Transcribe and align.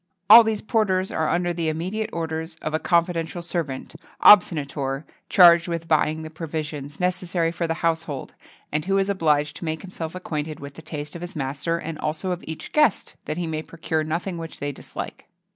[XXII 0.01 0.27
44] 0.29 0.35
All 0.39 0.43
these 0.43 0.61
porters 0.61 1.11
are 1.11 1.29
under 1.29 1.53
the 1.53 1.69
immediate 1.69 2.09
orders 2.11 2.55
of 2.63 2.73
a 2.73 2.79
confidential 2.79 3.43
servant 3.43 3.93
obsonator 4.23 5.03
charged 5.29 5.67
with 5.67 5.87
buying 5.87 6.23
the 6.23 6.31
provisions 6.31 6.99
necessary 6.99 7.51
for 7.51 7.67
the 7.67 7.75
household, 7.85 8.33
and 8.71 8.85
who 8.85 8.97
is 8.97 9.09
obliged 9.09 9.57
to 9.57 9.65
make 9.65 9.83
himself 9.83 10.15
acquainted 10.15 10.59
with 10.59 10.73
the 10.73 10.81
taste 10.81 11.13
of 11.15 11.21
his 11.21 11.35
master 11.35 11.77
and 11.77 11.99
also 11.99 12.31
of 12.31 12.43
each 12.47 12.71
guest, 12.71 13.13
that 13.25 13.37
he 13.37 13.45
may 13.45 13.61
procure 13.61 14.03
nothing 14.03 14.39
which 14.39 14.59
they 14.59 14.71
dislike. 14.71 15.27